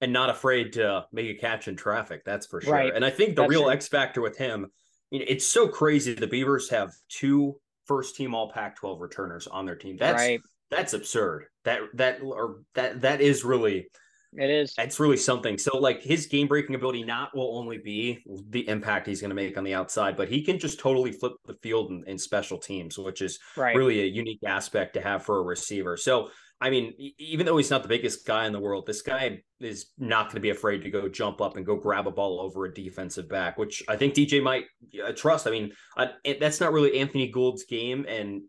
[0.00, 2.22] And not afraid to make a catch in traffic.
[2.24, 2.72] That's for sure.
[2.72, 2.94] Right.
[2.94, 3.70] And I think the that's real true.
[3.70, 4.66] X factor with him,
[5.10, 6.14] you know, it's so crazy.
[6.14, 9.96] The Beavers have two first team All Pac-12 returners on their team.
[9.98, 10.40] That's right.
[10.70, 11.46] that's absurd.
[11.64, 13.88] That that or that that is really
[14.36, 14.74] it is.
[14.78, 15.56] It's really something.
[15.56, 19.34] So, like his game breaking ability, not will only be the impact he's going to
[19.34, 22.58] make on the outside, but he can just totally flip the field in, in special
[22.58, 23.74] teams, which is right.
[23.74, 25.96] really a unique aspect to have for a receiver.
[25.96, 26.28] So,
[26.60, 29.86] I mean, even though he's not the biggest guy in the world, this guy is
[29.96, 32.66] not going to be afraid to go jump up and go grab a ball over
[32.66, 34.64] a defensive back, which I think DJ might
[35.02, 35.46] uh, trust.
[35.46, 36.10] I mean, I,
[36.40, 38.42] that's not really Anthony Gould's game, and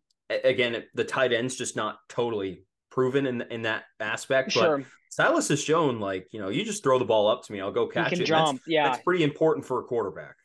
[0.44, 4.52] again, the tight end's just not totally proven in in that aspect.
[4.52, 4.84] Sure.
[5.10, 7.72] Silas has shown like you know you just throw the ball up to me, I'll
[7.72, 8.26] go catch it.
[8.26, 10.36] Jump, that's, yeah, that's pretty important for a quarterback.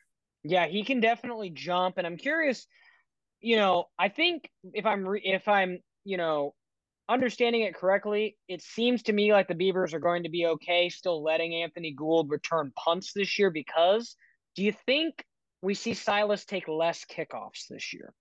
[0.43, 2.67] Yeah, he can definitely jump, and I'm curious.
[3.41, 6.55] You know, I think if I'm re- if I'm you know
[7.07, 10.89] understanding it correctly, it seems to me like the Beavers are going to be okay
[10.89, 14.15] still letting Anthony Gould return punts this year because
[14.55, 15.23] do you think
[15.61, 18.13] we see Silas take less kickoffs this year?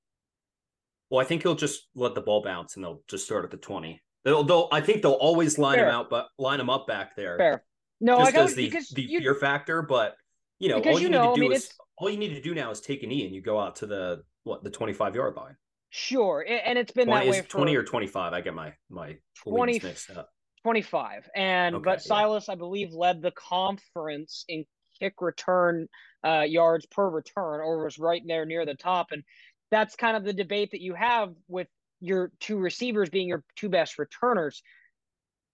[1.11, 3.57] Well, I think he'll just let the ball bounce and they'll just start at the
[3.57, 4.03] 20.
[4.25, 5.89] They'll, they'll I think they'll always line Fair.
[5.89, 7.37] him out, but line them up back there.
[7.37, 7.65] Fair.
[8.01, 10.17] No, just I got the, the you, fear factor, but
[10.59, 12.41] you know, all you, you need to do I mean, is all you need to
[12.41, 15.15] do now is take an E and you go out to the what the 25
[15.15, 15.57] yard line.
[15.91, 16.45] Sure.
[16.49, 18.33] And it's been 20, that way for 20 or 25.
[18.33, 20.31] I get my my 20 mixed up.
[20.65, 21.29] 25.
[21.37, 22.55] And okay, but Silas, yeah.
[22.55, 24.65] I believe, led the conference in
[24.99, 25.87] kick return
[26.27, 29.09] uh, yards per return, or was right there near the top.
[29.13, 29.23] And
[29.71, 31.69] that's kind of the debate that you have with
[32.01, 34.63] your two receivers being your two best returners,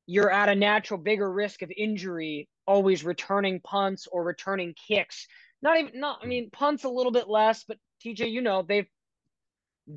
[0.06, 5.26] you're at a natural bigger risk of injury always returning punts or returning kicks.
[5.62, 6.28] Not even not I hmm.
[6.28, 8.88] mean punts a little bit less, but TJ, you know, they've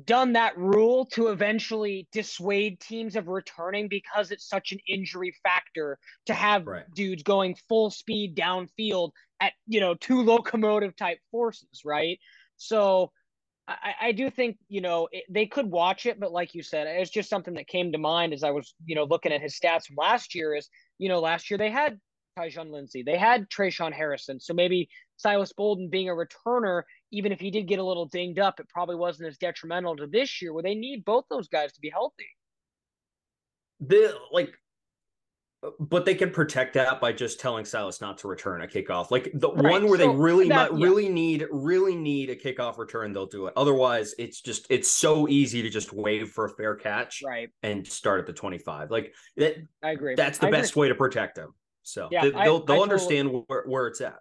[0.04, 5.98] done that rule to eventually dissuade teams of returning because it's such an injury factor
[6.26, 6.84] to have right.
[6.94, 12.18] dudes going full speed downfield at you know two locomotive type forces, right?
[12.56, 13.12] So
[13.66, 16.86] I, I do think you know it, they could watch it, but like you said,
[16.86, 19.58] it's just something that came to mind as I was you know looking at his
[19.58, 20.54] stats from last year.
[20.54, 21.98] Is you know last year they had
[22.38, 27.40] Tyjon Lindsey, they had Tre'Shaun Harrison, so maybe Silas Bolden being a returner, even if
[27.40, 30.52] he did get a little dinged up, it probably wasn't as detrimental to this year
[30.52, 32.28] where they need both those guys to be healthy.
[33.80, 34.52] The like
[35.80, 39.10] but they can protect that by just telling Silas not to return a kickoff.
[39.10, 39.72] Like the right.
[39.72, 40.86] one where so they really that, might, yeah.
[40.86, 43.54] really need really need a kickoff return, they'll do it.
[43.56, 47.86] Otherwise, it's just it's so easy to just wave for a fair catch, right, and
[47.86, 48.90] start at the twenty five.
[48.90, 50.14] Like that, I agree.
[50.14, 50.82] That's the I best agree.
[50.82, 51.54] way to protect them.
[51.82, 54.18] So yeah, they, will they'll, they'll understand totally, where, where it's at.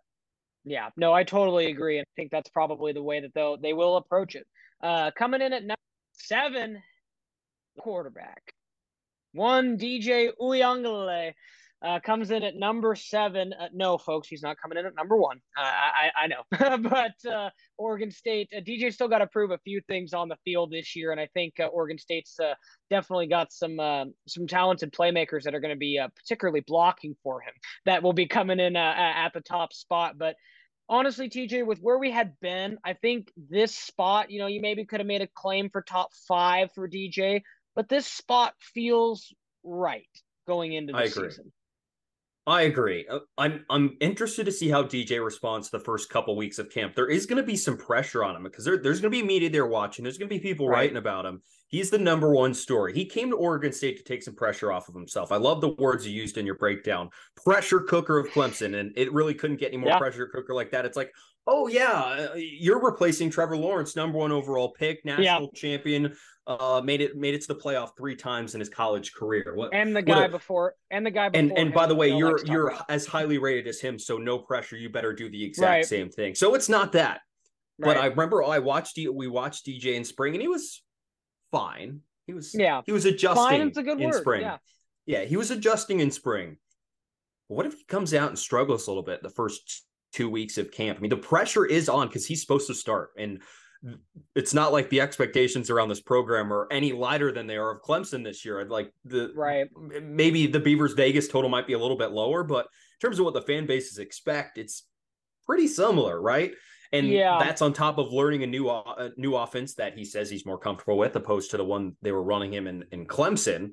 [0.65, 3.73] Yeah, no, I totally agree, and I think that's probably the way that they'll they
[3.73, 4.47] will approach it.
[4.81, 5.75] Uh, coming in at number
[6.13, 6.81] seven,
[7.79, 8.53] quarterback,
[9.33, 11.33] one DJ Uiagalelei.
[11.83, 13.51] Uh, comes in at number seven.
[13.51, 15.41] Uh, no, folks, he's not coming in at number one.
[15.57, 16.43] I, I know,
[16.77, 20.37] but uh, Oregon State uh, DJ still got to prove a few things on the
[20.45, 22.39] field this year, and I think uh, Oregon State's
[22.89, 23.77] definitely got some
[24.27, 27.53] some talented playmakers that are going to be particularly blocking for him.
[27.85, 30.35] That will be coming in at the top spot, but.
[30.89, 34.83] Honestly, TJ, with where we had been, I think this spot, you know, you maybe
[34.83, 37.41] could have made a claim for top five for DJ,
[37.75, 39.33] but this spot feels
[39.63, 40.07] right
[40.47, 41.51] going into the season.
[42.45, 43.05] I agree.
[43.09, 46.69] Uh, I'm I'm interested to see how DJ responds to the first couple weeks of
[46.69, 46.93] camp.
[46.93, 49.25] There is going to be some pressure on him because there, there's going to be
[49.25, 50.03] media there watching.
[50.03, 50.79] There's going to be people right.
[50.79, 51.41] writing about him.
[51.73, 52.93] He's the number one story.
[52.93, 55.31] He came to Oregon State to take some pressure off of himself.
[55.31, 57.09] I love the words you used in your breakdown.
[57.43, 59.97] Pressure cooker of Clemson, and it really couldn't get any more yeah.
[59.97, 60.85] pressure cooker like that.
[60.85, 61.11] It's like,
[61.47, 65.59] oh yeah, uh, you're replacing Trevor Lawrence, number one overall pick, national yeah.
[65.59, 69.53] champion, uh, made it made it to the playoff three times in his college career.
[69.55, 72.15] What, and the guy a, before, and the guy before, and and by the way,
[72.15, 74.77] you're you're as highly rated as him, so no pressure.
[74.77, 75.85] You better do the exact right.
[75.87, 76.35] same thing.
[76.35, 77.21] So it's not that.
[77.79, 77.95] Right.
[77.95, 80.83] But I remember I watched we watched DJ in spring, and he was
[81.53, 82.01] fine.
[82.27, 82.81] He was yeah.
[82.85, 84.21] He was adjusting fine a good in word.
[84.21, 84.41] spring.
[84.41, 84.57] Yeah.
[85.05, 86.57] yeah, he was adjusting in spring.
[87.47, 90.57] But what if he comes out and struggles a little bit the first two weeks
[90.57, 90.97] of camp?
[90.97, 93.41] I mean, the pressure is on because he's supposed to start, and
[94.35, 97.81] it's not like the expectations around this program are any lighter than they are of
[97.81, 98.65] Clemson this year.
[98.65, 99.67] Like the right,
[100.01, 103.25] maybe the Beavers Vegas total might be a little bit lower, but in terms of
[103.25, 104.83] what the fan bases expect, it's
[105.45, 106.53] pretty similar, right?
[106.93, 107.39] And yeah.
[107.39, 110.45] that's on top of learning a new uh, a new offense that he says he's
[110.45, 113.71] more comfortable with, opposed to the one they were running him in in Clemson.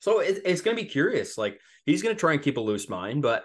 [0.00, 1.36] So it, it's going to be curious.
[1.36, 3.44] Like he's going to try and keep a loose mind, but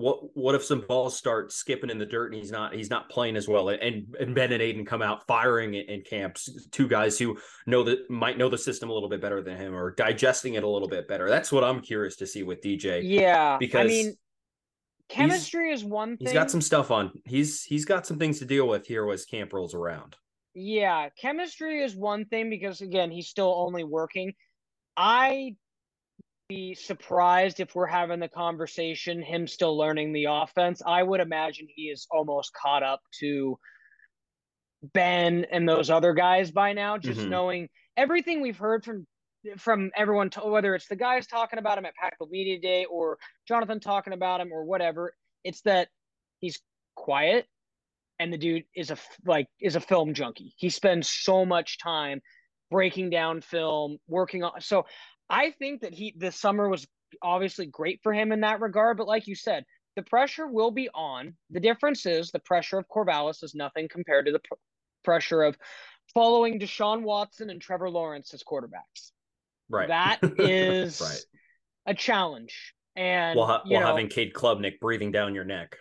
[0.00, 3.10] what what if some balls start skipping in the dirt and he's not he's not
[3.10, 6.88] playing as well and and Ben and Aiden come out firing in, in camps two
[6.88, 9.94] guys who know that might know the system a little bit better than him or
[9.94, 13.58] digesting it a little bit better that's what I'm curious to see with DJ yeah
[13.58, 14.14] because I mean
[15.10, 18.44] chemistry is one thing he's got some stuff on he's he's got some things to
[18.44, 20.16] deal with here as camp rolls around
[20.54, 24.34] Yeah, chemistry is one thing because again, he's still only working.
[24.96, 25.54] I
[26.48, 30.82] be surprised if we're having the conversation him still learning the offense.
[30.84, 33.58] I would imagine he is almost caught up to
[34.92, 37.30] Ben and those other guys by now just mm-hmm.
[37.30, 39.06] knowing everything we've heard from
[39.56, 43.18] from everyone to, whether it's the guys talking about him at Pac-12 Media Day or
[43.46, 45.88] Jonathan talking about him or whatever, it's that
[46.40, 46.60] he's
[46.94, 47.46] quiet
[48.18, 50.54] and the dude is a like is a film junkie.
[50.56, 52.20] He spends so much time
[52.70, 54.60] breaking down film, working on.
[54.60, 54.84] So
[55.28, 56.86] I think that he this summer was
[57.22, 58.98] obviously great for him in that regard.
[58.98, 59.64] But like you said,
[59.96, 61.34] the pressure will be on.
[61.50, 64.54] The difference is the pressure of Corvallis is nothing compared to the pr-
[65.02, 65.56] pressure of
[66.12, 69.12] following Deshaun Watson and Trevor Lawrence as quarterbacks.
[69.70, 69.88] Right.
[69.88, 71.24] That is right.
[71.86, 72.74] a challenge.
[72.96, 75.76] And while, ha- while know, having Cade Klubnik breathing down your neck.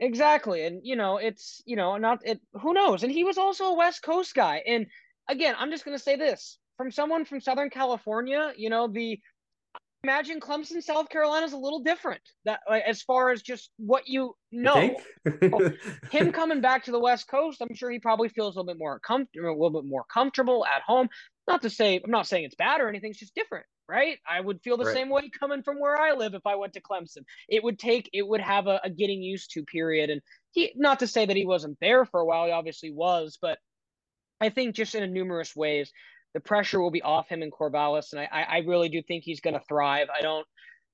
[0.00, 0.64] Exactly.
[0.64, 3.02] And you know, it's you know, not it who knows.
[3.02, 4.62] And he was also a West Coast guy.
[4.66, 4.86] And
[5.28, 9.18] again, I'm just gonna say this from someone from Southern California, you know, the
[10.04, 14.08] imagine Clemson, South Carolina is a little different that like, as far as just what
[14.08, 14.96] you know.
[15.24, 15.70] You oh,
[16.10, 18.78] him coming back to the West Coast, I'm sure he probably feels a little bit
[18.78, 21.08] more comfortable, a little bit more comfortable at home.
[21.48, 24.18] Not to say I'm not saying it's bad or anything, it's just different right?
[24.28, 24.94] I would feel the right.
[24.94, 27.24] same way coming from where I live if I went to Clemson.
[27.48, 30.08] It would take, it would have a, a getting used to period.
[30.08, 33.38] And he, not to say that he wasn't there for a while, he obviously was,
[33.40, 33.58] but
[34.40, 35.92] I think just in a numerous ways,
[36.32, 38.12] the pressure will be off him and Corvallis.
[38.12, 40.08] And I, I really do think he's going to thrive.
[40.16, 40.46] I don't,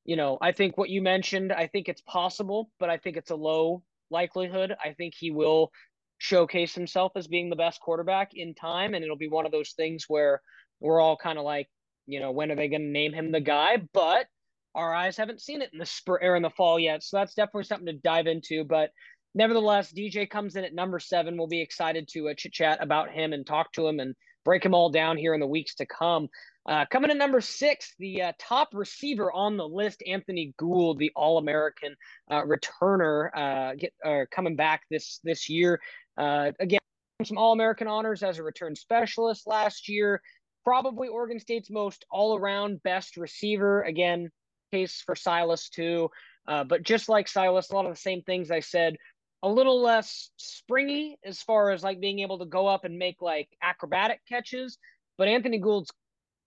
[0.05, 3.31] you know, I think what you mentioned, I think it's possible, but I think it's
[3.31, 4.75] a low likelihood.
[4.83, 5.71] I think he will
[6.19, 8.95] showcase himself as being the best quarterback in time.
[8.95, 10.43] And it'll be one of those things where
[10.81, 11.69] we're all kind of like,
[12.07, 13.79] you know, when are they going to name him the guy?
[13.93, 14.27] But
[14.75, 17.03] our eyes haven't seen it in the spring or in the fall yet.
[17.03, 18.65] So that's definitely something to dive into.
[18.65, 18.91] But
[19.35, 21.37] nevertheless, DJ comes in at number seven.
[21.37, 24.63] We'll be excited to uh, chit chat about him and talk to him and break
[24.63, 26.29] them all down here in the weeks to come.
[26.69, 31.13] Uh, coming in number six, the uh, top receiver on the list, Anthony Gould, the
[31.17, 31.95] All American
[32.31, 33.93] uh, returner, uh, get
[34.31, 35.81] coming back this this year.
[36.17, 36.81] Uh, again,
[37.25, 40.21] some All American honors as a return specialist last year
[40.69, 43.81] probably Oregon State's most all around best receiver.
[43.85, 44.31] Again,
[44.71, 46.11] case for Silas too.
[46.47, 48.97] Uh, but just like Silas, a lot of the same things I said,
[49.43, 53.23] a little less springy as far as like being able to go up and make
[53.23, 54.79] like acrobatic catches.
[55.17, 55.91] But Anthony Gould's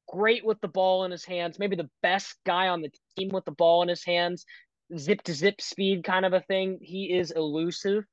[0.08, 3.46] great with the ball in his hands, maybe the best guy on the team with
[3.46, 4.46] the ball in his hands,
[4.98, 6.80] zip to zip speed kind of a thing.
[6.82, 8.04] He is elusive.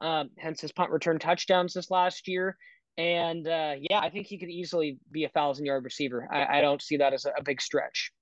[0.00, 2.56] Uh, hence his punt return touchdowns this last year.
[2.96, 6.28] And uh, yeah, I think he could easily be a thousand yard receiver.
[6.30, 8.12] I, I don't see that as a, a, big stretch.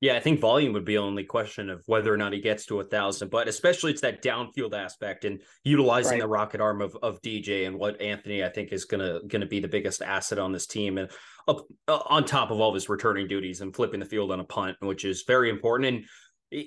[0.00, 2.80] Yeah, I think volume would be only question of whether or not he gets to
[2.80, 6.20] a thousand, but especially it's that downfield aspect and utilizing right.
[6.20, 9.60] the rocket arm of, of DJ and what Anthony I think is gonna gonna be
[9.60, 11.10] the biggest asset on this team and
[11.48, 14.40] up uh, on top of all of his returning duties and flipping the field on
[14.40, 16.04] a punt, which is very important.
[16.50, 16.64] And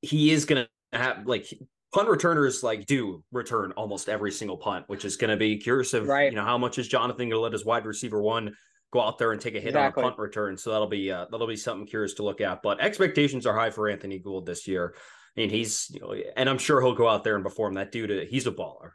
[0.00, 1.46] he, is gonna have like
[1.92, 5.92] punt returners like do return almost every single punt, which is going to be curious
[5.92, 6.30] of right.
[6.30, 8.54] you know how much is Jonathan going to let his wide receiver one
[8.92, 10.02] go out there and take a hit exactly.
[10.02, 10.56] on a punt return.
[10.56, 12.62] So that'll be uh, that'll be something curious to look at.
[12.62, 14.94] But expectations are high for Anthony Gould this year,
[15.36, 17.74] and he's you know, and I'm sure he'll go out there and perform.
[17.74, 18.92] That dude, he's a baller.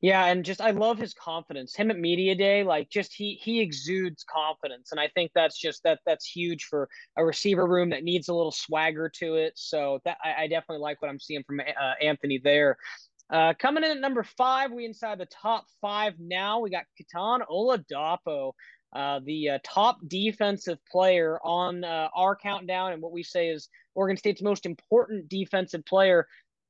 [0.00, 1.74] Yeah, and just I love his confidence.
[1.74, 5.82] Him at media day, like just he he exudes confidence, and I think that's just
[5.82, 9.54] that that's huge for a receiver room that needs a little swagger to it.
[9.56, 12.76] So that I, I definitely like what I'm seeing from uh, Anthony there.
[13.30, 16.60] Uh, coming in at number five, we inside the top five now.
[16.60, 18.52] We got Kitan Oladapo,
[18.94, 23.68] uh, the uh, top defensive player on uh, our countdown, and what we say is
[23.94, 26.26] Oregon State's most important defensive player.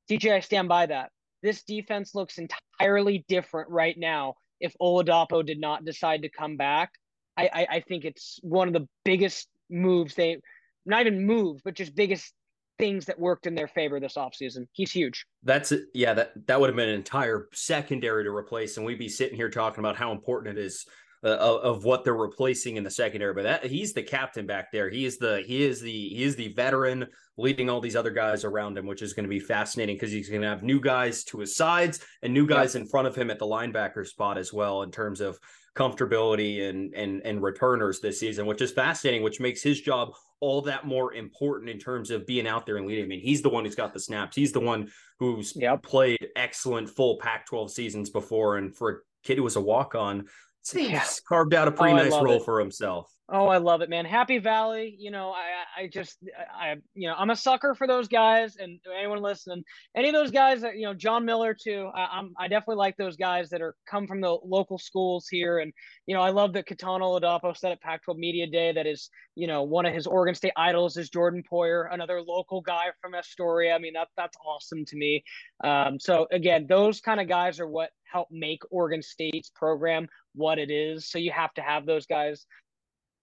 [0.09, 1.11] DJ, I stand by that.
[1.43, 6.91] This defense looks entirely different right now if Oladapo did not decide to come back.
[7.37, 10.37] I, I, I think it's one of the biggest moves they
[10.85, 12.33] not even moves, but just biggest
[12.77, 14.67] things that worked in their favor this offseason.
[14.71, 15.25] He's huge.
[15.43, 19.09] That's yeah, that that would have been an entire secondary to replace, and we'd be
[19.09, 20.85] sitting here talking about how important it is
[21.25, 23.33] uh, of, what they're replacing in the secondary.
[23.33, 24.89] But that he's the captain back there.
[24.89, 27.07] He is the he is the he is the veteran
[27.37, 30.29] leading all these other guys around him, which is going to be fascinating because he's
[30.29, 33.31] going to have new guys to his sides and new guys in front of him
[33.31, 35.39] at the linebacker spot as well in terms of
[35.75, 40.61] comfortability and and and returners this season, which is fascinating, which makes his job all
[40.61, 43.05] that more important in terms of being out there and leading.
[43.05, 44.35] I mean, he's the one who's got the snaps.
[44.35, 45.81] He's the one who's yep.
[45.81, 50.25] played excellent full Pac-12 seasons before, and for a kid who was a walk-on,
[50.73, 51.05] yeah.
[51.27, 52.45] carved out a pretty oh, nice role it.
[52.45, 53.11] for himself.
[53.27, 54.05] Oh, I love it, man.
[54.05, 54.95] Happy Valley.
[54.99, 56.17] You know, I, I just,
[56.55, 59.63] I, you know, I'm a sucker for those guys, and anyone listening,
[59.97, 61.89] any of those guys that, you know, John Miller too.
[61.95, 65.57] I, am I definitely like those guys that are come from the local schools here,
[65.57, 65.73] and
[66.05, 69.47] you know, I love that Kitan Oladapo said at Pac-12 Media Day that is, you
[69.47, 73.73] know, one of his Oregon State idols is Jordan Poyer, another local guy from Astoria.
[73.73, 75.23] I mean, that that's awesome to me.
[75.63, 80.59] Um, so again, those kind of guys are what help make Oregon State's program what
[80.59, 81.09] it is.
[81.09, 82.45] So you have to have those guys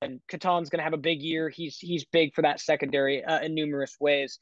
[0.02, 1.48] and Kitan's going to have a big year.
[1.48, 4.38] He's he's big for that secondary uh, in numerous ways.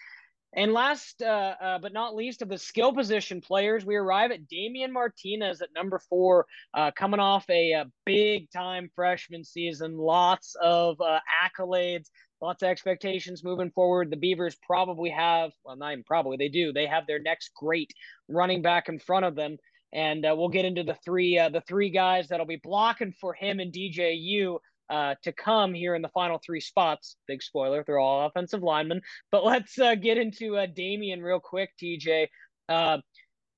[0.56, 4.48] And last uh, uh, but not least of the skill position players, we arrive at
[4.48, 9.96] Damien Martinez at number four, uh, coming off a, a, big time freshman season.
[9.96, 12.08] Lots of uh, accolades,
[12.40, 14.10] lots of expectations moving forward.
[14.10, 16.72] The Beavers probably have, well, not even probably, they do.
[16.72, 17.92] They have their next great
[18.28, 19.56] running back in front of them.
[19.92, 23.58] And uh, we'll get into the three the three guys that'll be blocking for him
[23.58, 24.58] and DJU
[24.90, 27.16] uh, to come here in the final three spots.
[27.28, 29.00] Big spoiler, they're all offensive linemen.
[29.30, 32.28] But let's uh, get into uh, Damien real quick, TJ.
[32.68, 32.98] Uh,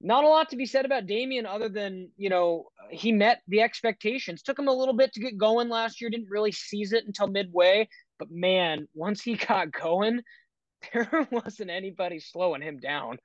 [0.01, 3.61] not a lot to be said about Damien other than, you know, he met the
[3.61, 4.43] expectations.
[4.43, 7.28] Took him a little bit to get going last year, didn't really seize it until
[7.28, 7.89] midway.
[8.18, 10.22] But man, once he got going,
[10.93, 13.18] there wasn't anybody slowing him down.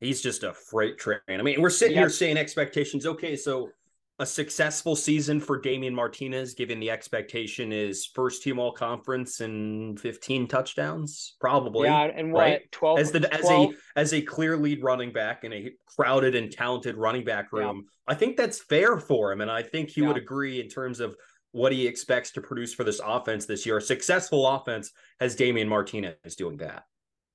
[0.00, 1.20] He's just a freight train.
[1.28, 3.06] I mean, we're sitting here saying expectations.
[3.06, 3.70] Okay, so
[4.18, 10.00] a successful season for Damien Martinez, given the expectation is first team all conference and
[10.00, 11.88] 15 touchdowns, probably.
[11.88, 12.72] Yeah, and what right?
[12.72, 13.34] 12 as the 12?
[13.34, 17.52] as a as a clear lead running back in a crowded and talented running back
[17.52, 17.84] room.
[17.84, 18.12] Yeah.
[18.12, 19.40] I think that's fair for him.
[19.42, 20.08] And I think he yeah.
[20.08, 21.16] would agree in terms of
[21.52, 23.78] what he expects to produce for this offense this year.
[23.78, 26.84] A successful offense has Damien Martinez doing that.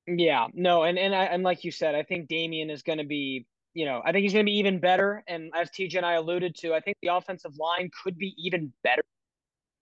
[0.08, 3.06] Yeah, no, and and I, and like you said, I think Damien is going to
[3.06, 5.24] be you know, I think he's going to be even better.
[5.28, 8.74] And as TJ and I alluded to, I think the offensive line could be even
[8.84, 9.02] better.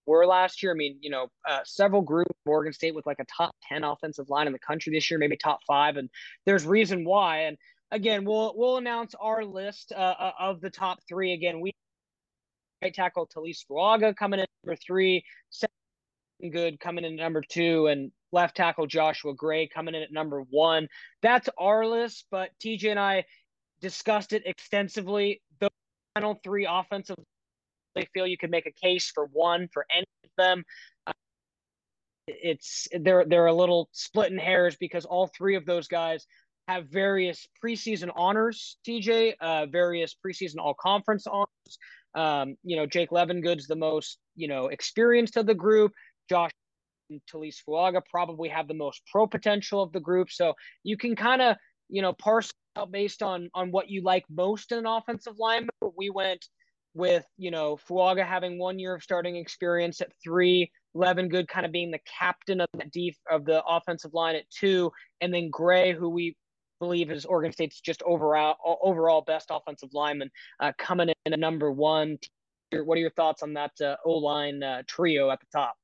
[0.06, 3.24] Were last year, I mean, you know, uh, several groups, Oregon State with like a
[3.24, 6.08] top ten offensive line in the country this year, maybe top five, and
[6.46, 7.42] there's reason why.
[7.42, 7.56] And
[7.92, 11.32] again, we'll we'll announce our list uh, uh of the top three.
[11.32, 11.72] Again, we
[12.82, 15.22] right tackle Taliese Fuaga coming in number three,
[16.50, 20.88] good coming in number two, and left tackle Joshua Gray coming in at number one.
[21.22, 23.24] That's our list, but TJ and I
[23.80, 25.42] discussed it extensively.
[25.60, 25.70] The
[26.14, 27.16] final three offensive,
[27.94, 30.64] they feel you could make a case for one for any of them.
[31.06, 31.12] Uh,
[32.28, 36.26] it's they're they're a little split in hairs because all three of those guys
[36.68, 38.76] have various preseason honors.
[38.86, 41.78] TJ, uh, various preseason all conference honors.
[42.14, 45.92] Um, you know, Jake Levengood's the most you know experienced of the group.
[46.28, 46.52] Josh
[47.10, 50.30] and Taliese Fuaga probably have the most pro potential of the group.
[50.30, 51.56] So you can kind of
[51.88, 55.70] you know parse out based on on what you like most in an offensive lineman.
[55.80, 56.44] But we went
[56.94, 61.72] with you know Fuaga having one year of starting experience at three, Levengood kind of
[61.72, 64.90] being the captain of the deep of the offensive line at two,
[65.20, 66.36] and then Gray, who we
[66.80, 70.30] believe is Oregon State's just overall overall best offensive lineman,
[70.60, 72.18] uh, coming in at number one.
[72.72, 75.74] What are your thoughts on that uh, O line uh, trio at the top?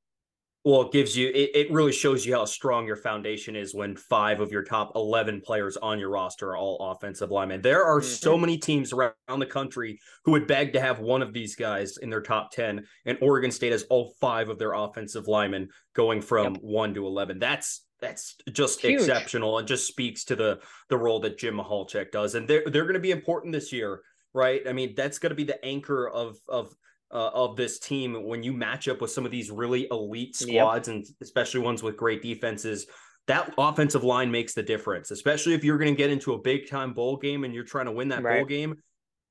[0.67, 3.97] Well it gives you it, it really shows you how strong your foundation is when
[3.97, 8.01] five of your top 11 players on your roster are all offensive linemen there are
[8.01, 8.09] mm-hmm.
[8.09, 11.97] so many teams around the country who would beg to have one of these guys
[11.99, 16.21] in their top 10 and oregon state has all five of their offensive linemen going
[16.21, 16.62] from yep.
[16.62, 19.01] 1 to 11 that's that's just Huge.
[19.01, 20.59] exceptional and just speaks to the
[20.91, 24.03] the role that jim Michalczik does and they're, they're going to be important this year
[24.35, 26.75] right i mean that's going to be the anchor of of
[27.13, 30.89] uh, of this team when you match up with some of these really elite squads
[30.89, 30.97] yep.
[30.97, 32.87] and especially ones with great defenses
[33.27, 36.69] that offensive line makes the difference especially if you're going to get into a big
[36.69, 38.39] time bowl game and you're trying to win that right.
[38.39, 38.75] bowl game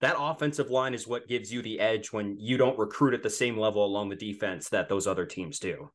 [0.01, 3.29] that offensive line is what gives you the edge when you don't recruit at the
[3.29, 5.89] same level along the defense that those other teams do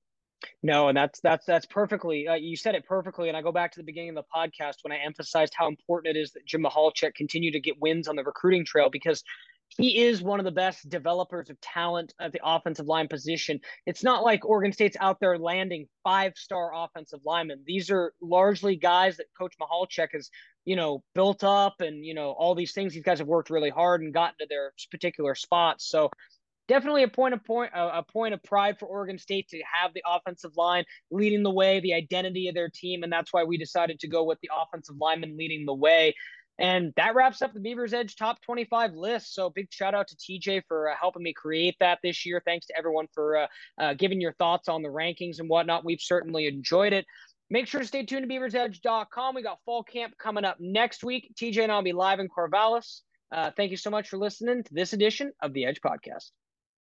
[0.62, 2.26] no, and that's that's that's perfectly.
[2.26, 4.76] Uh, you said it perfectly, and I go back to the beginning of the podcast
[4.82, 8.16] when I emphasized how important it is that Jim Michalczik continue to get wins on
[8.16, 9.22] the recruiting trail because
[9.76, 13.60] he is one of the best developers of talent at the offensive line position.
[13.86, 17.62] It's not like Oregon State's out there landing five star offensive linemen.
[17.66, 20.30] These are largely guys that Coach Michalczik has,
[20.64, 22.94] you know, built up and, you know, all these things.
[22.94, 25.88] These guys have worked really hard and gotten to their particular spots.
[25.88, 26.10] So
[26.70, 30.02] definitely a point of point a point of pride for Oregon State to have the
[30.06, 33.98] offensive line leading the way, the identity of their team, and that's why we decided
[34.00, 36.14] to go with the offensive lineman leading the way.
[36.60, 39.34] And that wraps up the Beavers Edge top 25 list.
[39.34, 42.42] So big shout out to TJ for uh, helping me create that this year.
[42.44, 43.46] Thanks to everyone for uh,
[43.78, 45.86] uh, giving your thoughts on the rankings and whatnot.
[45.86, 47.06] We've certainly enjoyed it.
[47.48, 49.34] Make sure to stay tuned to beaversedge.com.
[49.34, 51.32] We got fall camp coming up next week.
[51.34, 53.00] TJ and I'll be live in Corvallis.
[53.32, 56.30] Uh, thank you so much for listening to this edition of the Edge Podcast.